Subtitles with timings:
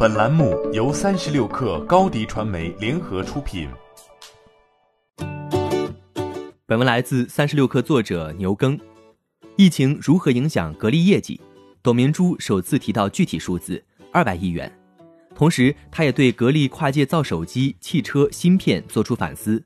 [0.00, 3.68] 本栏目由三十六氪高低传媒联合出品。
[6.66, 8.78] 本文来自三十六氪作者牛耕。
[9.56, 11.40] 疫情如何影响格力业绩？
[11.82, 13.82] 董明珠首次提到具体数字
[14.12, 14.72] 二百亿元，
[15.34, 19.60] 同时他也对格力跨界造手机、汽车芯片做出反思。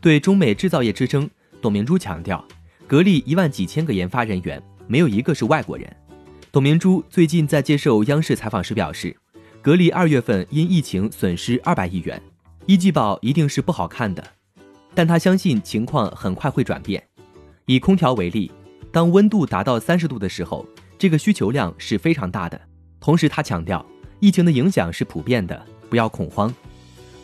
[0.00, 1.28] 对中美制造业之争，
[1.60, 2.42] 董明珠强调，
[2.86, 5.94] 格力一万几千个研发人员没有一个是外国人。
[6.50, 9.14] 董明珠最近在接受央视采访时表示。
[9.60, 12.20] 格力二月份因疫情损失二百亿元，
[12.66, 14.22] 一季报一定是不好看的，
[14.94, 17.02] 但他相信情况很快会转变。
[17.66, 18.50] 以空调为例，
[18.92, 22.58] 当温度达到三十度的时候，这个需求量是非常大的。
[23.00, 23.84] 同时，他强调，
[24.20, 26.54] 疫情的影响是普遍的，不要恐慌。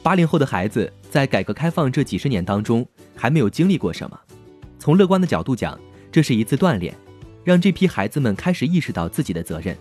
[0.03, 4.21] 八零后的孩子在改革开放这几十年当中还没有经历过什么，
[4.79, 5.79] 从乐观的角度讲，
[6.11, 6.93] 这是一次锻炼，
[7.45, 9.75] 让这批孩子们开始意识到自己的责任。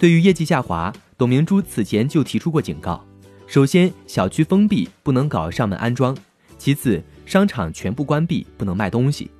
[0.00, 3.04] 对于业绩下滑，董明珠此前就提出过警告：
[3.46, 6.14] 首先，小区封闭不能搞上门安装；
[6.56, 9.30] 其次，商场全部关闭不能卖东西。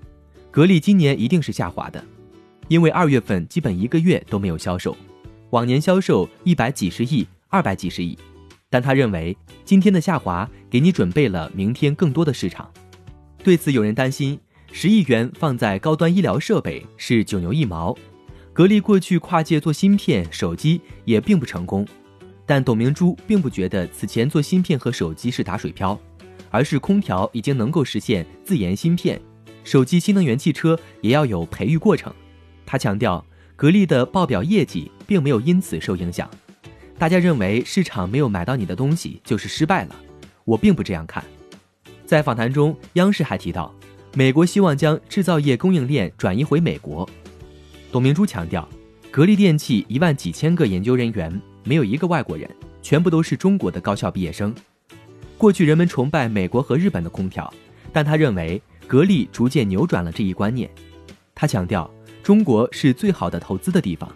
[0.50, 2.04] 格力今年一定是下滑的，
[2.68, 4.94] 因为二月份基本一个月都没有销售，
[5.48, 8.18] 往年销售一百几十亿、二百几十亿。
[8.68, 12.70] 但他认为今天的下滑给你准备了明天更多的市场。
[13.42, 14.38] 对此，有人担心
[14.70, 17.96] 十亿元放在高端医疗设备是九牛一毛。
[18.60, 21.88] 格力过去跨界做芯片、手机也并不成功，
[22.44, 25.98] 但董明珠并不觉得此前做芯片和手机是打水漂，
[26.50, 29.18] 而是空调已经能够实现自研芯片，
[29.64, 32.12] 手机、新能源汽车也要有培育过程。
[32.66, 33.24] 他强调，
[33.56, 36.28] 格力的报表业绩并没有因此受影响。
[36.98, 39.96] 大家认为市场没有买到你的东西就是失败了，
[40.44, 41.24] 我并不这样看。
[42.04, 43.74] 在访谈中，央视还提到，
[44.12, 47.08] 美国希望将制造业供应链转移回美国。
[47.92, 48.68] 董明珠强调，
[49.10, 52.48] 格力电器一万几千个研究人员，没有一个外国人，
[52.80, 54.54] 全部都是中国的高校毕业生。
[55.36, 57.52] 过去人们崇拜美国和日本的空调，
[57.92, 60.70] 但他认为格力逐渐扭转了这一观念。
[61.34, 61.90] 他强调，
[62.22, 64.08] 中国是最好的投资的地方，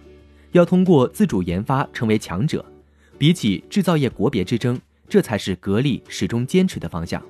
[0.52, 2.64] 要通过自主研发成为强者。
[3.18, 7.20] 比起制造业国别之争，这才是格力始终坚持的方向。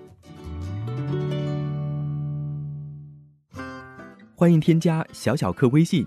[4.34, 6.06] 欢迎添加小小客微信。